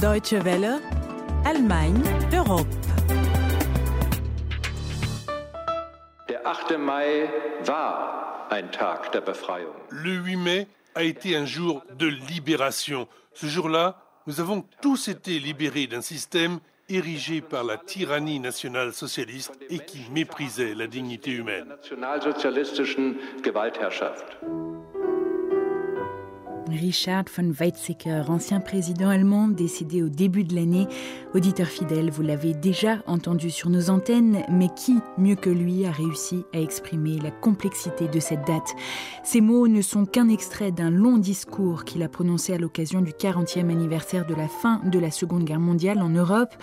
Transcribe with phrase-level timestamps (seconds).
[0.00, 0.80] Deutsche Welle,
[1.44, 2.66] Allemagne, Europe.
[6.26, 6.78] Der 8.
[6.78, 7.28] Mai
[7.66, 9.74] war ein Tag der Befreiung.
[9.90, 13.08] Le 8 mai a été un jour de libération.
[13.34, 19.52] Ce jour-là, nous avons tous été libérés d'un système érigé par la tyrannie nationale socialiste
[19.68, 21.76] et qui méprisait la dignité humaine.
[26.70, 30.86] Richard von Weizsäcker, ancien président allemand décédé au début de l'année.
[31.34, 35.90] Auditeur fidèle, vous l'avez déjà entendu sur nos antennes, mais qui, mieux que lui, a
[35.90, 38.74] réussi à exprimer la complexité de cette date?
[39.24, 43.12] Ces mots ne sont qu'un extrait d'un long discours qu'il a prononcé à l'occasion du
[43.12, 46.54] 40e anniversaire de la fin de la Seconde Guerre mondiale en Europe.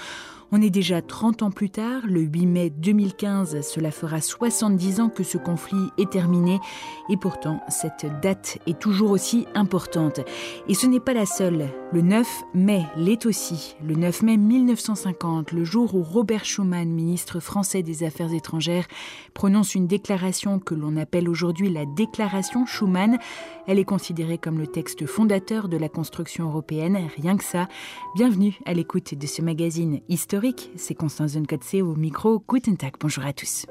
[0.54, 5.10] On est déjà 30 ans plus tard, le 8 mai 2015, cela fera 70 ans
[5.10, 6.60] que ce conflit est terminé
[7.10, 10.22] et pourtant cette date est toujours aussi importante.
[10.70, 11.68] Et ce n'est pas la seule.
[11.94, 13.78] Le 9 mai l'est aussi.
[13.82, 18.88] Le 9 mai 1950, le jour où Robert Schuman, ministre français des Affaires étrangères,
[19.34, 23.18] prononce une déclaration que l'on appelle aujourd'hui la déclaration Schuman.
[23.68, 27.70] Elle est considérée comme le texte fondateur de la construction européenne, rien que ça.
[28.16, 32.44] Bienvenue à l'écoute de ce magazine historique c'est Constance Zenkotze au micro.
[32.50, 33.66] Guten Tag, bonjour à tous.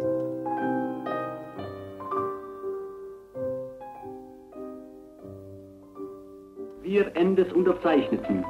[6.87, 8.45] Wir Endes Unterzeichneten,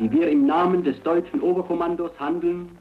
[0.00, 2.76] die wir im Namen des deutschen Oberkommandos handeln,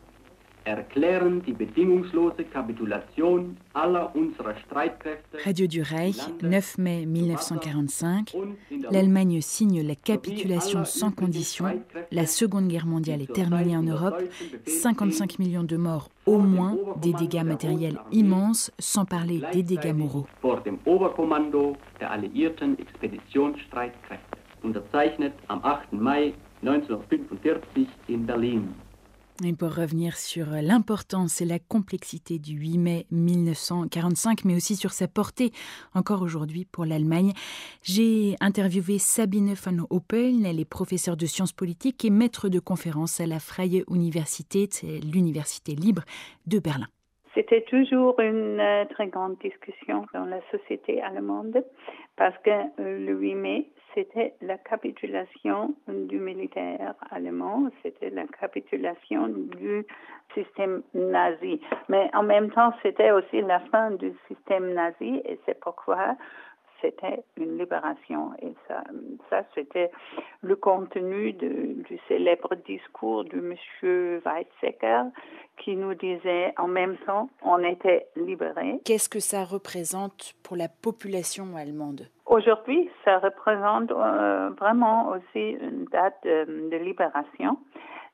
[0.63, 5.37] erklären die bedingungslose Kapitulation aller unserer Streitkräfte.
[5.45, 8.35] Radio du Reich, 9 mai 1945.
[8.89, 11.83] L'Allemagne signe la capitulation sans condition.
[12.09, 14.23] La Seconde Guerre mondiale est terminée en Europe.
[14.65, 20.25] 55 millions de morts au moins, des dégâts matériels immenses, sans parler des dégâts moraux.
[20.41, 24.30] Vor dem Oberkommando der alliierten Expeditionsstreitkräfte.
[24.63, 25.93] Unterzeichnet am 8.
[25.93, 28.63] Mai 1945 in Berlin.
[29.43, 34.93] Et pour revenir sur l'importance et la complexité du 8 mai 1945, mais aussi sur
[34.93, 35.51] sa portée
[35.95, 37.33] encore aujourd'hui pour l'Allemagne,
[37.81, 40.45] j'ai interviewé Sabine van Oppeln.
[40.45, 45.73] Elle est professeure de sciences politiques et maître de conférences à la Freie Universität, l'université
[45.73, 46.03] libre
[46.45, 46.87] de Berlin.
[47.33, 51.63] C'était toujours une euh, très grande discussion dans la société allemande
[52.17, 59.27] parce que euh, le 8 mai, c'était la capitulation du militaire allemand, c'était la capitulation
[59.27, 59.85] du
[60.33, 61.59] système nazi.
[61.89, 66.15] Mais en même temps, c'était aussi la fin du système nazi et c'est pourquoi
[66.81, 68.31] c'était une libération.
[68.41, 68.83] Et ça,
[69.29, 69.91] ça c'était
[70.41, 75.03] le contenu de, du célèbre discours de monsieur Weizsäcker
[75.57, 78.79] qui nous disait en même temps, on était libérés.
[78.85, 82.07] Qu'est-ce que ça représente pour la population allemande?
[82.25, 87.57] Aujourd'hui, ça représente euh, vraiment aussi une date de, de libération.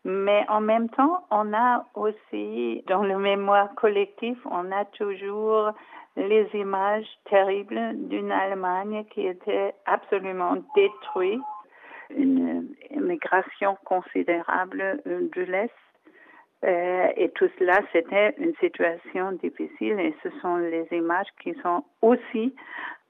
[0.05, 5.71] Mais en même temps, on a aussi, dans le mémoire collectif, on a toujours
[6.15, 11.41] les images terribles d'une Allemagne qui était absolument détruite,
[12.09, 15.71] une immigration considérable de l'Est.
[16.63, 21.83] Euh, et tout cela, c'était une situation difficile et ce sont les images qui sont
[22.01, 22.55] aussi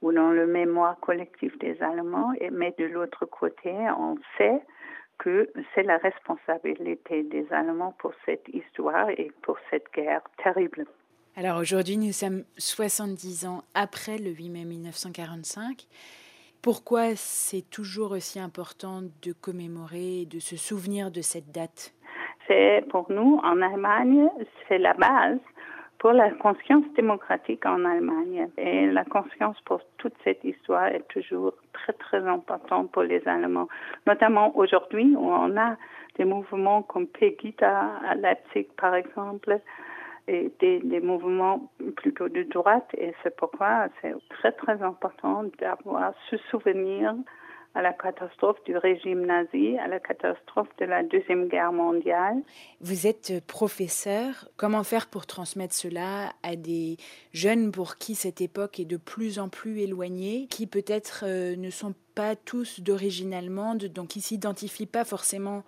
[0.02, 4.62] ou dans le mémoire collectif des Allemands, mais de l'autre côté, on sait
[5.20, 10.86] que c'est la responsabilité des Allemands pour cette histoire et pour cette guerre terrible.
[11.36, 15.86] Alors aujourd'hui, nous sommes 70 ans après le 8 mai 1945.
[16.64, 21.94] Pourquoi c'est toujours aussi important de commémorer, de se souvenir de cette date?
[22.48, 24.30] C'est pour nous, en Allemagne,
[24.68, 25.40] c'est la base
[26.00, 28.50] pour la conscience démocratique en Allemagne.
[28.58, 33.68] Et la conscience pour toute cette histoire est toujours très, très importante pour les Allemands.
[34.06, 35.78] Notamment aujourd'hui, où on a
[36.18, 39.60] des mouvements comme Pegida à Leipzig, par exemple,
[40.28, 46.14] et des, des, mouvements plutôt de droite et c'est pourquoi c'est très très important d'avoir
[46.30, 47.16] ce souvenir
[47.78, 52.38] à la catastrophe du régime nazi, à la catastrophe de la Deuxième Guerre mondiale.
[52.82, 54.50] Vous êtes professeur.
[54.58, 56.98] Comment faire pour transmettre cela à des
[57.34, 61.70] jeunes pour qui cette époque est de plus en plus éloignée, qui peut-être euh, ne
[61.70, 65.64] sont pas tous d'origine allemande, donc qui s'identifient pas forcément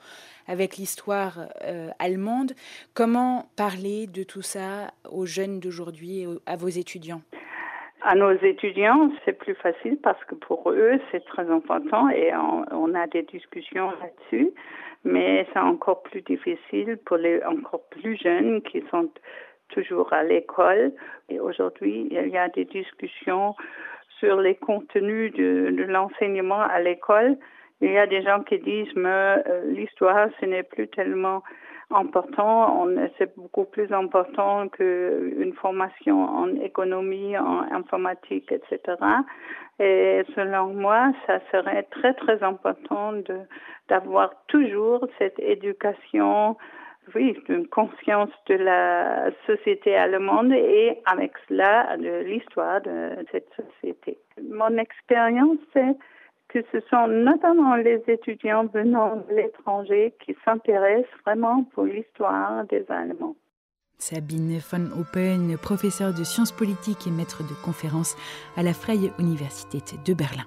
[0.48, 2.54] avec l'histoire euh, allemande?
[2.96, 7.22] Comment parler de tout ça aux jeunes d'aujourd'hui à vos étudiants?
[8.02, 12.66] À nos étudiants, c'est plus facile parce que pour eux, c'est très important et on,
[12.72, 14.52] on a des discussions là-dessus.
[15.06, 19.10] Mais c'est encore plus difficile pour les encore plus jeunes qui sont
[19.70, 20.92] toujours à l'école.
[21.30, 23.56] Et aujourd'hui, il y a des discussions
[24.20, 27.38] sur les contenus de, de l'enseignement à l'école
[27.82, 31.44] Il y a des gens qui disent, mais l'histoire, ce n'est plus tellement
[31.92, 32.88] important,
[33.18, 38.96] c'est beaucoup plus important qu'une formation en économie, en informatique, etc.
[39.80, 43.14] Et selon moi, ça serait très très important
[43.88, 46.58] d'avoir toujours cette éducation,
[47.16, 54.20] oui, une conscience de la société allemande et avec cela de l'histoire de cette société.
[54.48, 55.96] Mon expérience, c'est
[56.50, 62.86] que ce sont notamment les étudiants venant de l'étranger qui s'intéressent vraiment pour l'histoire des
[62.90, 63.36] Allemands.
[64.00, 68.16] Sabine von Open, professeure de sciences politiques et maître de conférences
[68.56, 70.46] à la Freie Universität de Berlin.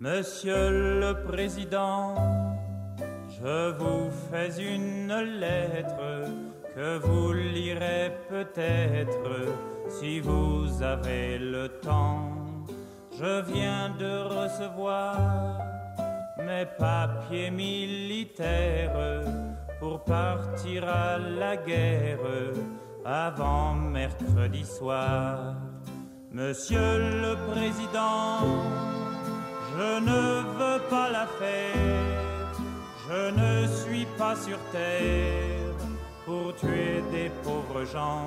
[0.00, 2.14] Monsieur le Président,
[3.28, 6.30] je vous fais une lettre
[6.74, 9.52] que vous lirez peut-être
[9.88, 12.30] si vous avez le temps
[13.18, 15.58] je viens de recevoir
[16.38, 19.22] mes papiers militaires
[19.78, 22.18] pour partir à la guerre
[23.04, 25.54] avant mercredi soir.
[26.32, 28.40] Monsieur le Président,
[29.76, 30.22] je ne
[30.58, 32.52] veux pas la faire,
[33.08, 35.76] je ne suis pas sur terre
[36.24, 38.26] pour tuer des pauvres gens.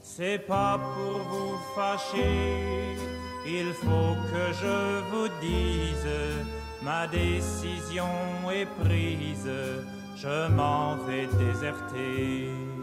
[0.00, 2.84] C'est pas pour vous fâcher
[3.46, 6.08] il faut que je vous dise,
[6.82, 8.08] ma décision
[8.50, 9.50] est prise,
[10.16, 12.73] je m'en vais déserter.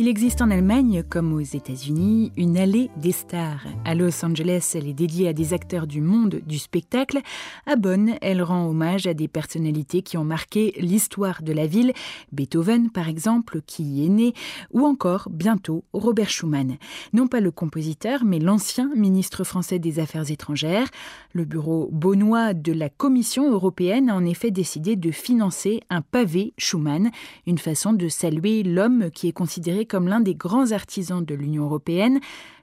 [0.00, 3.66] Il existe en Allemagne, comme aux États-Unis, une allée des stars.
[3.84, 7.18] À Los Angeles, elle est dédiée à des acteurs du monde du spectacle.
[7.66, 11.94] À Bonn, elle rend hommage à des personnalités qui ont marqué l'histoire de la ville.
[12.30, 14.34] Beethoven, par exemple, qui y est né,
[14.70, 16.76] ou encore, bientôt, Robert Schumann.
[17.12, 20.86] Non pas le compositeur, mais l'ancien ministre français des Affaires étrangères.
[21.32, 26.52] Le bureau bonnois de la Commission européenne a en effet décidé de financer un pavé
[26.56, 27.10] Schumann,
[27.48, 31.64] une façon de saluer l'homme qui est considéré comme l'un des grands artisans de l'Union
[31.64, 32.20] européenne.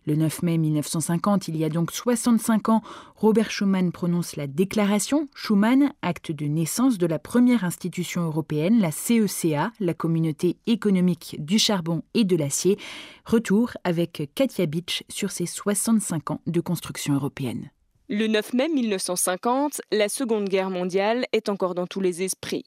[0.07, 2.83] Le 9 mai 1950, il y a donc 65 ans,
[3.16, 8.92] Robert Schuman prononce la déclaration Schuman, acte de naissance de la première institution européenne, la
[8.92, 12.77] CECA, la communauté économique du charbon et de l'acier.
[13.25, 17.72] Retour avec Katia Beach sur ses 65 ans de construction européenne.
[18.07, 22.63] Le 9 mai 1950, la Seconde Guerre mondiale est encore dans tous les esprits.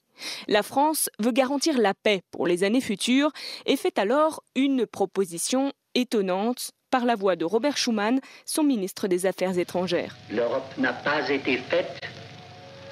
[0.49, 3.31] La France veut garantir la paix pour les années futures
[3.65, 9.25] et fait alors une proposition étonnante par la voix de Robert Schuman, son ministre des
[9.25, 10.17] Affaires étrangères.
[10.29, 12.01] L'Europe n'a pas été faite,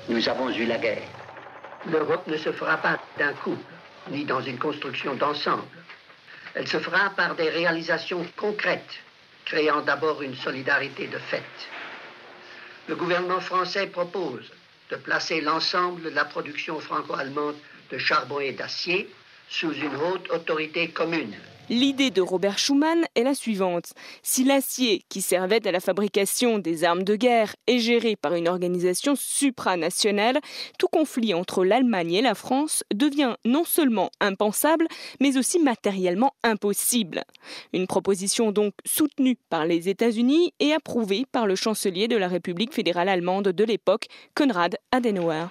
[0.08, 1.04] nous avons eu la guerre.
[1.86, 3.58] L'Europe ne se fera pas d'un coup,
[4.10, 5.64] ni dans une construction d'ensemble.
[6.56, 9.04] Elle se fera par des réalisations concrètes,
[9.44, 11.44] créant d'abord une solidarité de fait
[12.88, 14.52] le gouvernement français propose
[14.90, 17.56] de placer l'ensemble de la production franco-allemande
[17.92, 19.10] de charbon et d'acier
[19.50, 21.36] sous une haute autorité commune.
[21.70, 23.92] L'idée de Robert Schuman est la suivante.
[24.24, 28.48] Si l'acier qui servait à la fabrication des armes de guerre est géré par une
[28.48, 30.40] organisation supranationale,
[30.80, 34.88] tout conflit entre l'Allemagne et la France devient non seulement impensable,
[35.20, 37.24] mais aussi matériellement impossible.
[37.74, 42.74] Une proposition donc soutenue par les États-Unis et approuvée par le chancelier de la République
[42.74, 44.06] fédérale allemande de l'époque,
[44.36, 45.48] Konrad Adenauer.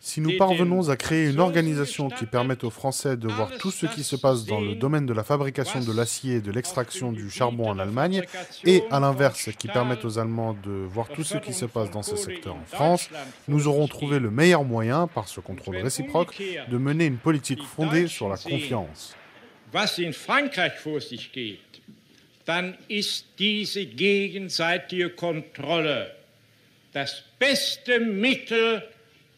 [0.00, 3.86] Si nous parvenons à créer une organisation qui permette aux Français de voir tout ce
[3.86, 7.28] qui se passe dans le domaine de la fabrication de l'acier et de l'extraction du
[7.30, 8.22] charbon en Allemagne,
[8.64, 12.02] et à l'inverse, qui permette aux Allemands de voir tout ce qui se passe dans
[12.02, 13.08] ce secteur en France,
[13.48, 18.06] nous aurons trouvé le meilleur moyen, par ce contrôle réciproque, de mener une politique fondée
[18.06, 19.16] sur la confiance.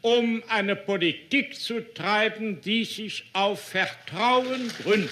[0.02, 5.10] Um eine Politik zu treiben, die sich auf Vertrauen gründet.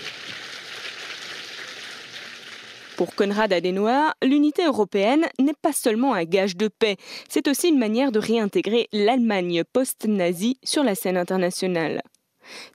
[2.97, 6.97] Pour Konrad Adenauer, l'unité européenne n'est pas seulement un gage de paix,
[7.28, 12.02] c'est aussi une manière de réintégrer l'Allemagne post-nazie sur la scène internationale.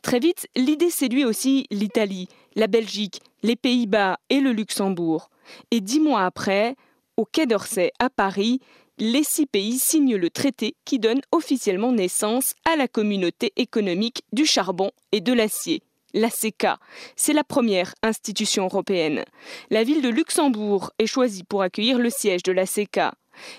[0.02, 5.30] Très vite, l'idée séduit aussi l'Italie, la Belgique, les Pays-Bas et le Luxembourg.
[5.72, 6.76] Et dix mois après,
[7.18, 8.60] au Quai d'Orsay à Paris,
[9.00, 14.46] les six pays signent le traité qui donne officiellement naissance à la communauté économique du
[14.46, 15.82] charbon et de l'acier.
[16.14, 16.78] La CECA,
[17.16, 19.24] c'est la première institution européenne.
[19.72, 23.16] La ville de Luxembourg est choisie pour accueillir le siège de la CECA.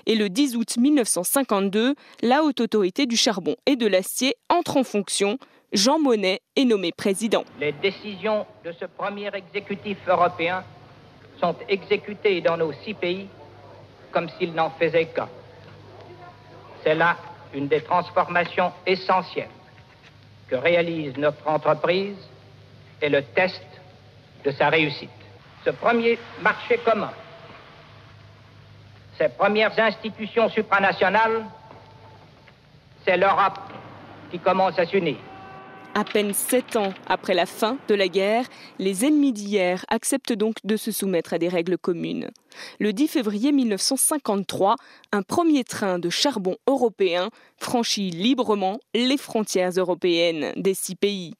[0.06, 4.84] Et le 10 août 1952, la haute autorité du charbon et de l'acier entre en
[4.84, 5.38] fonction.
[5.72, 7.44] Jean Monnet est nommé président.
[7.58, 10.62] Les décisions de ce premier exécutif européen
[11.40, 13.26] sont exécutées dans nos six pays
[14.14, 15.28] comme s'il n'en faisait qu'un.
[16.82, 17.16] C'est là
[17.52, 19.50] une des transformations essentielles
[20.48, 22.16] que réalise notre entreprise
[23.02, 23.66] et le test
[24.44, 25.10] de sa réussite.
[25.64, 27.12] Ce premier marché commun,
[29.18, 31.44] ces premières institutions supranationales,
[33.04, 33.58] c'est l'Europe
[34.30, 35.16] qui commence à s'unir.
[35.96, 38.46] À peine sept ans après la fin de la guerre,
[38.80, 42.32] les ennemis d'hier acceptent donc de se soumettre à des règles communes.
[42.80, 44.74] Le 10 février 1953,
[45.12, 51.34] un premier train de charbon européen franchit librement les frontières européennes des six pays.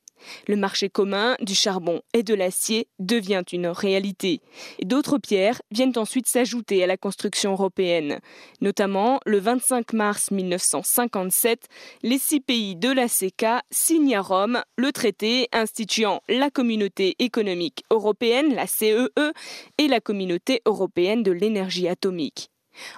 [0.47, 4.41] Le marché commun du charbon et de l'acier devient une réalité.
[4.83, 8.21] D'autres pierres viennent ensuite s'ajouter à la construction européenne.
[8.61, 11.69] Notamment, le 25 mars 1957,
[12.03, 17.85] les six pays de la CECA signent à Rome le traité instituant la communauté économique
[17.91, 19.33] européenne, la CEE, e,
[19.79, 22.51] et la communauté européenne de l'énergie atomique.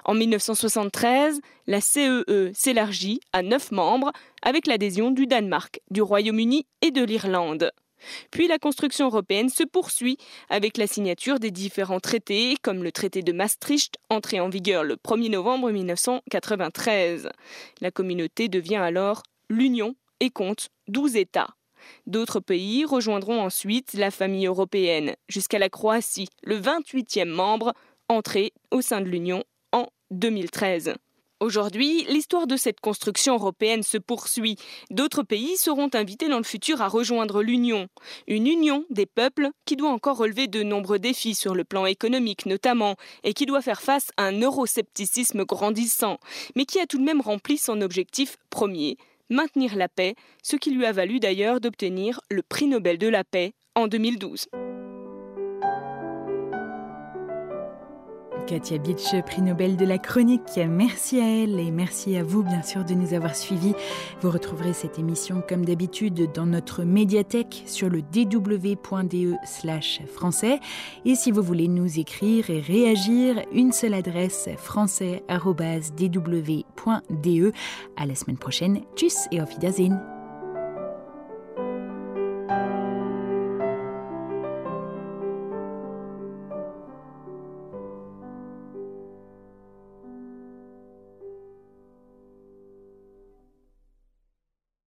[0.05, 6.65] En 1973, la CEE e s'élargit à neuf membres avec l'adhésion du Danemark, du Royaume-Uni
[6.81, 7.71] et de l'Irlande.
[8.31, 10.17] Puis la construction européenne se poursuit
[10.49, 14.95] avec la signature des différents traités, comme le traité de Maastricht, entré en vigueur le
[14.95, 17.29] 1er novembre 1993.
[17.81, 21.55] La communauté devient alors l'Union et compte 12 États.
[22.05, 27.73] D'autres pays rejoindront ensuite la famille européenne, jusqu'à la Croatie, le 28e membre,
[28.09, 29.43] entré au sein de l'Union
[30.11, 30.95] 2013.
[31.39, 34.55] Aujourd'hui, l'histoire de cette construction européenne se poursuit.
[34.89, 37.87] D'autres pays seront invités dans le futur à rejoindre l'Union.
[38.27, 42.47] Une union des peuples qui doit encore relever de nombreux défis sur le plan économique
[42.47, 46.17] notamment, et qui doit faire face à un euroscepticisme grandissant,
[46.55, 48.97] mais qui a tout de même rempli son objectif premier,
[49.29, 53.23] maintenir la paix, ce qui lui a valu d'ailleurs d'obtenir le prix Nobel de la
[53.23, 54.47] paix en 2012.
[58.47, 60.57] Katia Beach, prix Nobel de la chronique.
[60.69, 63.73] Merci à elle et merci à vous, bien sûr, de nous avoir suivis.
[64.21, 70.59] Vous retrouverez cette émission, comme d'habitude, dans notre médiathèque sur le dw.de slash français.
[71.03, 77.51] Et si vous voulez nous écrire et réagir, une seule adresse français.dw.de.
[77.97, 78.81] À la semaine prochaine.
[78.95, 80.16] Tchuss et auf Wiedersehen.